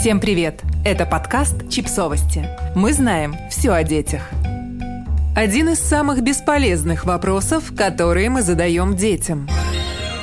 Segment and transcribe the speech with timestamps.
[0.00, 0.62] Всем привет!
[0.82, 2.48] Это подкаст «Чипсовости».
[2.74, 4.22] Мы знаем все о детях.
[5.36, 9.46] Один из самых бесполезных вопросов, которые мы задаем детям.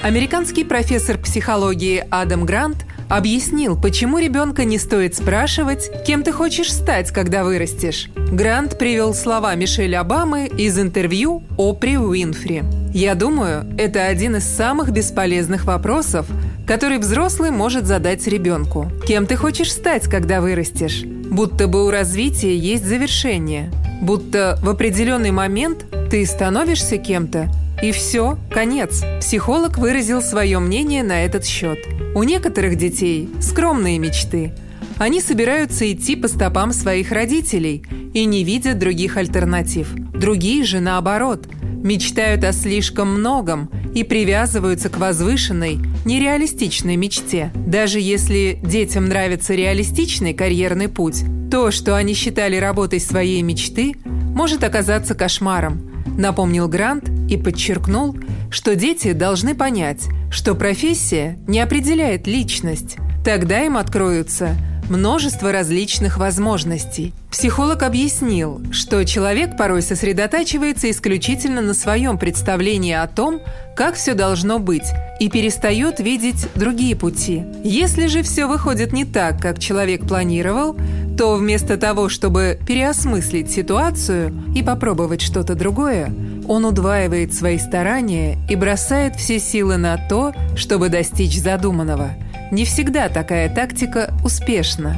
[0.02, 7.12] Американский профессор психологии Адам Грант объяснил, почему ребенка не стоит спрашивать, кем ты хочешь стать,
[7.12, 8.10] когда вырастешь.
[8.16, 12.64] Грант привел слова Мишель Обамы из интервью Опри Уинфри.
[12.94, 16.28] «Я думаю, это один из самых бесполезных вопросов,
[16.66, 18.92] который взрослый может задать ребенку.
[19.08, 21.04] Кем ты хочешь стать, когда вырастешь?
[21.04, 23.72] Будто бы у развития есть завершение.
[24.02, 27.50] Будто в определенный момент ты становишься кем-то,
[27.82, 29.04] и все, конец.
[29.20, 31.78] Психолог выразил свое мнение на этот счет.
[32.16, 34.54] У некоторых детей скромные мечты.
[34.98, 39.94] Они собираются идти по стопам своих родителей и не видят других альтернатив.
[39.94, 41.48] Другие же, наоборот,
[41.84, 47.52] мечтают о слишком многом и привязываются к возвышенной, нереалистичной мечте.
[47.56, 54.64] Даже если детям нравится реалистичный карьерный путь, то, что они считали работой своей мечты, может
[54.64, 58.16] оказаться кошмаром, напомнил Грант и подчеркнул,
[58.50, 62.98] что дети должны понять, что профессия не определяет личность.
[63.24, 64.56] Тогда им откроются
[64.90, 67.14] множество различных возможностей.
[67.32, 73.42] Психолог объяснил, что человек порой сосредотачивается исключительно на своем представлении о том,
[73.76, 74.88] как все должно быть,
[75.20, 77.44] и перестает видеть другие пути.
[77.64, 80.76] Если же все выходит не так, как человек планировал,
[81.18, 86.14] то вместо того, чтобы переосмыслить ситуацию и попробовать что-то другое,
[86.48, 92.16] он удваивает свои старания и бросает все силы на то, чтобы достичь задуманного–
[92.52, 94.98] не всегда такая тактика успешна.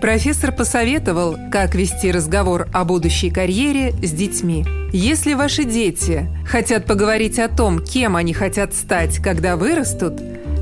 [0.00, 4.64] Профессор посоветовал, как вести разговор о будущей карьере с детьми.
[4.92, 10.14] Если ваши дети хотят поговорить о том, кем они хотят стать, когда вырастут,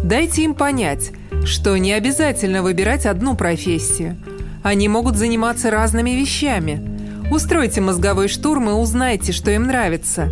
[0.03, 1.13] дайте им понять,
[1.45, 4.17] что не обязательно выбирать одну профессию.
[4.63, 6.83] Они могут заниматься разными вещами.
[7.31, 10.29] Устройте мозговой штурм и узнайте, что им нравится.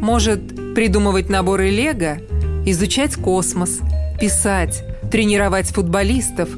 [0.00, 2.18] Может, придумывать наборы лего,
[2.66, 3.80] изучать космос,
[4.22, 6.48] писать, тренировать футболистов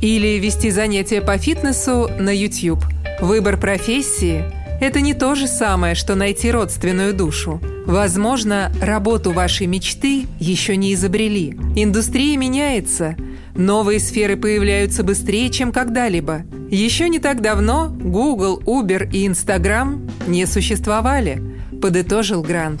[0.00, 2.82] или вести занятия по фитнесу на YouTube.
[3.20, 4.42] Выбор профессии–
[4.80, 7.60] это не то же самое, что найти родственную душу.
[7.84, 11.58] Возможно, работу вашей мечты еще не изобрели.
[11.76, 13.16] Индустрия меняется.
[13.54, 16.44] Новые сферы появляются быстрее, чем когда-либо.
[16.70, 21.42] Еще не так давно Google, Uber и Instagram не существовали,
[21.82, 22.80] подытожил Грант.